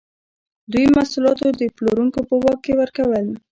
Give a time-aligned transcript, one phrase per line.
[0.71, 3.25] دوی محصولات د پلورونکو په واک کې ورکول.